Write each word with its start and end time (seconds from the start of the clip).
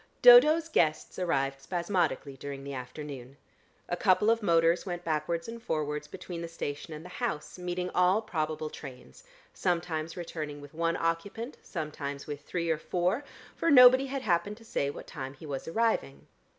Dodo's 0.23 0.67
guests 0.67 1.19
arrived 1.19 1.61
spasmodically 1.61 2.35
during 2.35 2.63
the 2.63 2.73
afternoon. 2.73 3.37
A 3.87 3.95
couple 3.95 4.31
of 4.31 4.41
motors 4.41 4.83
went 4.83 5.03
backwards 5.03 5.47
and 5.47 5.61
forwards 5.61 6.07
between 6.07 6.41
the 6.41 6.47
station 6.47 6.91
and 6.91 7.05
the 7.05 7.19
house, 7.21 7.59
meeting 7.59 7.91
all 7.93 8.19
probable 8.23 8.71
trains, 8.71 9.23
sometimes 9.53 10.17
returning 10.17 10.59
with 10.59 10.73
one 10.73 10.97
occupant, 10.97 11.57
sometimes 11.61 12.25
with 12.25 12.41
three 12.41 12.71
or 12.71 12.79
four, 12.79 13.23
for 13.55 13.69
nobody 13.69 14.07
had 14.07 14.23
happened 14.23 14.57
to 14.57 14.65
say 14.65 14.89
what 14.89 15.05
time 15.05 15.35
he 15.35 15.45
was 15.45 15.67
arriving. 15.67 16.25